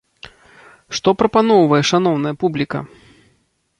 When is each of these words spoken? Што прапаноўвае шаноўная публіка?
Што 0.99 1.09
прапаноўвае 1.21 1.81
шаноўная 1.91 2.35
публіка? 2.45 2.79